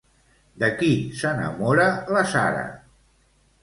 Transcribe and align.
De 0.63 0.69
qui 0.79 0.89
s'enamora 1.21 1.87
la 2.19 2.27
Sarah? 2.35 2.69